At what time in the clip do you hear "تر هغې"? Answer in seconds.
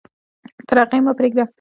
0.67-0.99